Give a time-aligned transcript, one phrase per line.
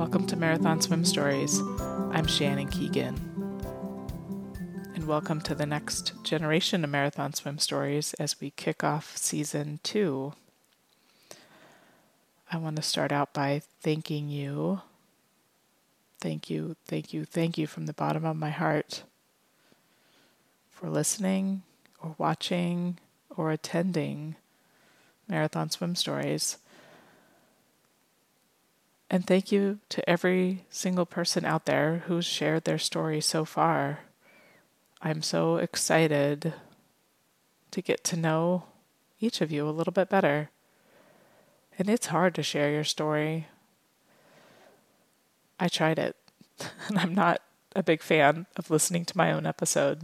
[0.00, 1.60] Welcome to Marathon Swim Stories.
[2.10, 3.16] I'm Shannon Keegan.
[4.94, 9.78] And welcome to the next generation of Marathon Swim Stories as we kick off season
[9.82, 10.32] two.
[12.50, 14.80] I want to start out by thanking you.
[16.18, 19.02] Thank you, thank you, thank you from the bottom of my heart
[20.70, 21.62] for listening
[22.02, 22.96] or watching
[23.36, 24.36] or attending
[25.28, 26.56] Marathon Swim Stories.
[29.10, 34.00] And thank you to every single person out there who's shared their story so far.
[35.02, 36.54] I'm so excited
[37.72, 38.64] to get to know
[39.18, 40.50] each of you a little bit better.
[41.76, 43.48] And it's hard to share your story.
[45.58, 46.14] I tried it,
[46.88, 47.42] and I'm not
[47.74, 50.02] a big fan of listening to my own episode.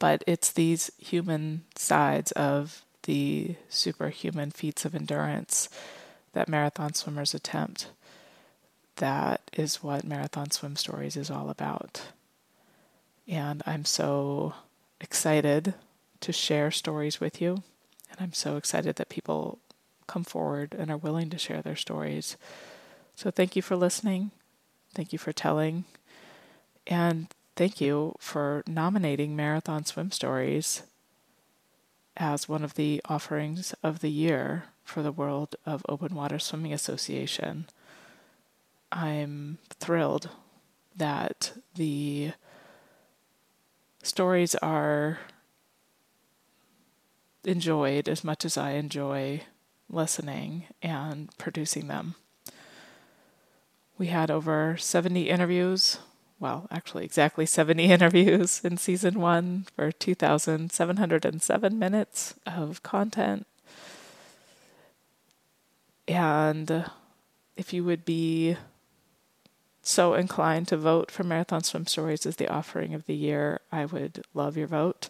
[0.00, 5.68] But it's these human sides of the superhuman feats of endurance
[6.32, 7.88] that marathon swimmers attempt.
[8.96, 12.02] That is what Marathon Swim Stories is all about.
[13.26, 14.54] And I'm so
[15.00, 15.74] excited
[16.20, 17.62] to share stories with you.
[18.10, 19.58] And I'm so excited that people
[20.06, 22.36] come forward and are willing to share their stories.
[23.14, 24.30] So thank you for listening.
[24.94, 25.84] Thank you for telling.
[26.86, 30.82] And thank you for nominating Marathon Swim Stories
[32.16, 36.72] as one of the offerings of the year for the World of Open Water Swimming
[36.72, 37.66] Association.
[38.90, 40.28] I'm thrilled
[40.96, 42.32] that the
[44.02, 45.20] stories are
[47.44, 49.42] enjoyed as much as I enjoy
[49.88, 52.14] listening and producing them.
[53.98, 55.98] We had over 70 interviews
[56.42, 63.46] well, actually, exactly 70 interviews in season one for 2,707 minutes of content.
[66.12, 66.90] And
[67.56, 68.56] if you would be
[69.82, 73.84] so inclined to vote for Marathon Swim Stories as the offering of the year, I
[73.84, 75.08] would love your vote.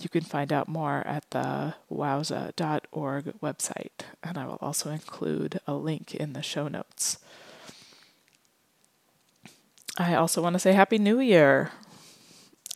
[0.00, 5.74] You can find out more at the wowsa.org website, and I will also include a
[5.74, 7.18] link in the show notes.
[9.98, 11.72] I also want to say Happy New Year.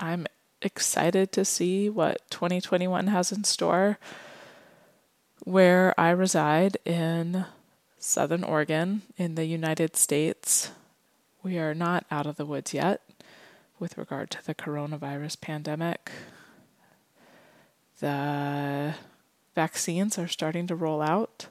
[0.01, 0.27] I'm
[0.61, 3.99] excited to see what 2021 has in store.
[5.45, 7.45] Where I reside in
[7.99, 10.71] Southern Oregon in the United States,
[11.43, 13.03] we are not out of the woods yet
[13.79, 16.11] with regard to the coronavirus pandemic.
[18.01, 18.95] The
[19.55, 21.49] vaccines are starting to roll out,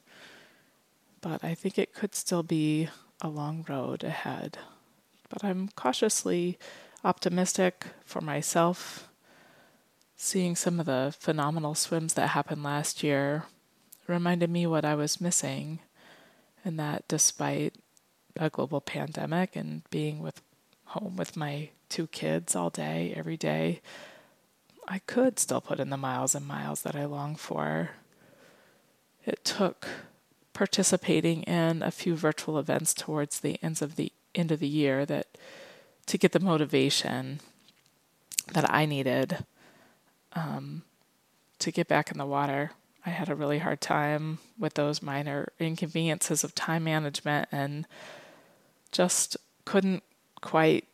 [1.22, 2.90] but I think it could still be
[3.22, 4.58] a long road ahead
[5.34, 6.60] but I'm cautiously
[7.04, 9.10] optimistic for myself.
[10.16, 13.46] Seeing some of the phenomenal swims that happened last year
[14.08, 15.80] reminded me what I was missing,
[16.64, 17.76] and that despite
[18.36, 20.42] a global pandemic and being with
[20.86, 23.82] home with my two kids all day, every day,
[24.88, 27.92] I could still put in the miles and miles that I long for.
[29.26, 29.88] It took
[30.54, 35.06] participating in a few virtual events towards the ends of the end of the year
[35.06, 35.38] that
[36.06, 37.40] to get the motivation
[38.54, 39.46] that I needed
[40.34, 40.84] um,
[41.60, 42.72] to get back in the water.
[43.06, 47.86] I had a really hard time with those minor inconveniences of time management and
[48.92, 50.04] just couldn't
[50.42, 50.86] quite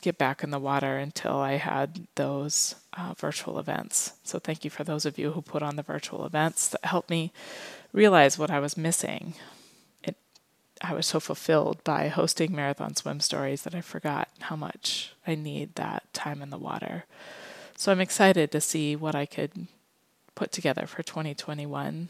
[0.00, 4.12] get back in the water until I had those uh, virtual events.
[4.22, 7.10] So, thank you for those of you who put on the virtual events that helped
[7.10, 7.32] me
[7.92, 9.34] realize what I was missing
[10.02, 10.16] It,
[10.82, 15.34] I was so fulfilled by hosting marathon swim stories that I forgot how much I
[15.34, 17.06] need that time in the water.
[17.76, 19.66] So I'm excited to see what I could
[20.34, 22.08] put together for 2021.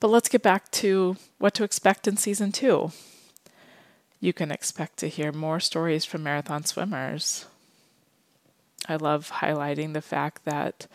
[0.00, 2.90] But let's get back to what to expect in season two.
[4.20, 7.46] You can expect to hear more stories from marathon swimmers.
[8.88, 10.86] I love highlighting the fact that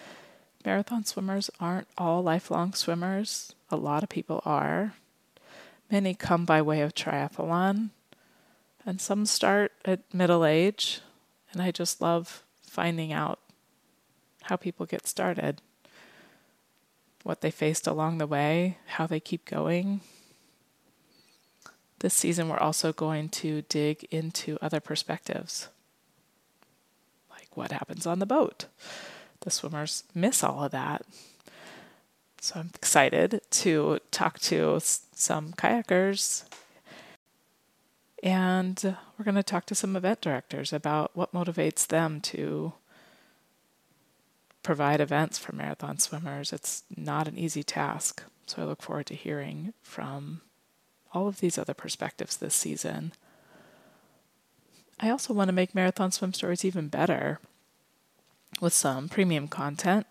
[0.65, 3.55] marathon swimmers aren't all lifelong swimmers.
[3.69, 4.93] A lot of people are.
[5.89, 7.91] Many come by way of triathlon,
[8.85, 10.99] and some start at middle age.
[11.53, 13.39] And I just love finding out
[14.47, 15.61] how people get started,
[17.23, 20.01] what they faced along the way, how they keep going.
[21.99, 25.69] This season, we're also going to dig into other perspectives,
[27.29, 28.65] like what happens on the boat.
[29.41, 31.05] The swimmers miss all of that
[32.47, 36.43] so I'm excited to talk to some kayakers.
[38.23, 42.73] And we're going to talk to some event directors about what motivates them to
[44.67, 46.51] provide events for marathon swimmers.
[46.51, 50.41] It's not an easy task, So I look forward to hearing from
[51.13, 53.13] all of these other perspectives this season.
[54.99, 57.39] I also want to make Marathon Swim Stories even better
[58.59, 60.05] with some premium content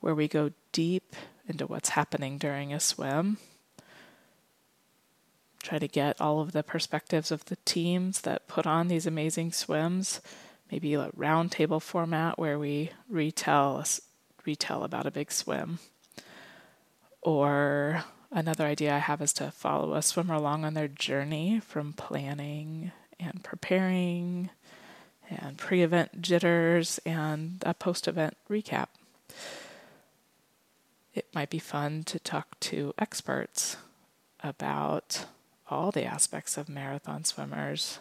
[0.00, 1.16] where we go deep
[1.48, 3.38] into what's happening during a swim.
[5.62, 9.52] Try to get all of the perspectives of the teams that put on these amazing
[9.52, 10.20] swims.
[10.70, 13.84] Maybe a roundtable format where we retell
[14.44, 15.78] retell about a big swim.
[17.22, 21.92] Or another idea I have is to follow a swimmer along on their journey from
[21.92, 24.50] planning and preparing
[25.30, 28.88] and pre event jitters and a post event recap
[31.14, 33.76] it might be fun to talk to experts
[34.40, 35.26] about
[35.68, 37.98] all the aspects of marathon swimmers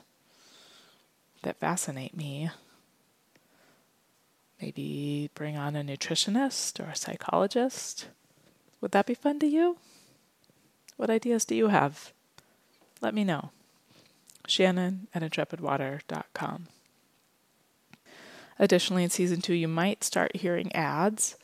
[1.47, 2.49] that fascinate me.
[4.61, 8.09] Maybe bring on a nutritionist or a psychologist.
[8.81, 9.77] Would that be fun to you?
[10.97, 12.11] What ideas do you have?
[13.01, 13.51] Let me know.
[14.45, 16.67] Shannon at intrepidwater.com.
[18.59, 21.37] Additionally, in season two, you might start hearing ads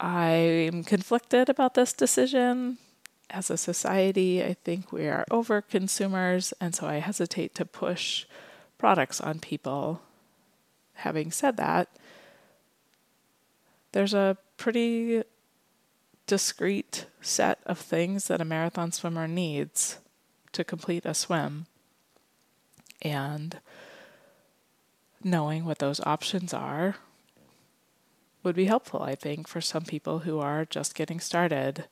[0.00, 2.76] I'm conflicted about this decision.
[3.34, 8.26] As a society, I think we are over consumers, and so I hesitate to push
[8.78, 10.02] products on people.
[10.92, 11.88] Having said that,
[13.90, 15.24] there's a pretty
[16.28, 19.98] discrete set of things that a marathon swimmer needs
[20.52, 21.66] to complete a swim.
[23.02, 23.58] And
[25.24, 26.98] knowing what those options are
[28.44, 31.88] would be helpful, I think, for some people who are just getting started.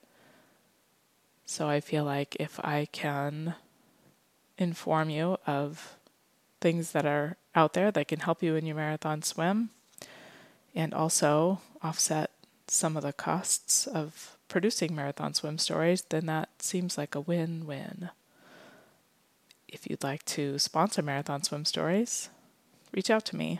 [1.45, 3.55] So I feel like if I can
[4.57, 5.97] inform you of
[6.61, 9.69] things that are out there that can help you in your marathon swim
[10.73, 12.31] and also offset
[12.67, 17.65] some of the costs of producing marathon swim stories, then that seems like a win
[17.65, 18.09] win.
[19.73, 22.29] If you'd like to sponsor Marathon Swim Stories,
[22.91, 23.59] reach out to me.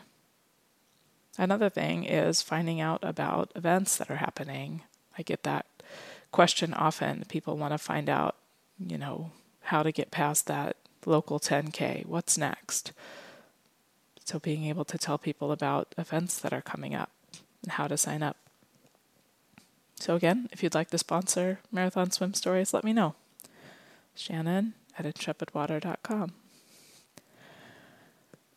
[1.39, 4.83] Another thing is finding out about events that are happening.
[5.17, 5.65] I get that
[6.33, 7.23] question often.
[7.29, 8.35] People want to find out,
[8.77, 9.31] you know,
[9.61, 10.75] how to get past that
[11.05, 12.05] local 10K.
[12.05, 12.91] What's next?
[14.25, 17.11] So, being able to tell people about events that are coming up
[17.61, 18.37] and how to sign up.
[19.99, 23.15] So, again, if you'd like to sponsor Marathon Swim Stories, let me know.
[24.15, 26.33] Shannon at intrepidwater.com.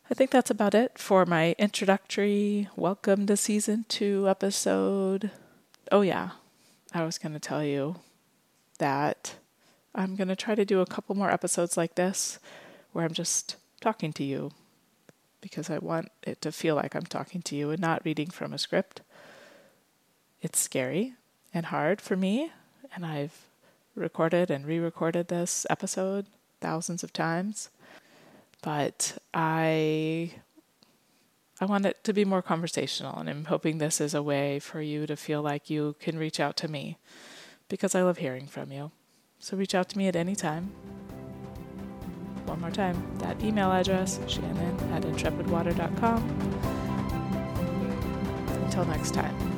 [0.09, 5.31] I think that's about it for my introductory welcome to season two episode.
[5.91, 6.31] Oh, yeah,
[6.93, 7.97] I was going to tell you
[8.79, 9.35] that
[9.93, 12.39] I'm going to try to do a couple more episodes like this
[12.91, 14.51] where I'm just talking to you
[15.41, 18.53] because I want it to feel like I'm talking to you and not reading from
[18.53, 19.01] a script.
[20.41, 21.13] It's scary
[21.53, 22.51] and hard for me,
[22.95, 23.47] and I've
[23.95, 26.27] recorded and re recorded this episode
[26.61, 27.69] thousands of times
[28.61, 30.31] but I
[31.59, 34.79] I want it to be more conversational, and I'm hoping this is a way for
[34.79, 36.97] you to feel like you can reach out to me
[37.67, 38.91] because I love hearing from you.
[39.39, 40.71] So reach out to me at any time.
[42.45, 46.21] One more time, that email address, shannon at intrepidwater.com.
[48.63, 49.56] Until next time.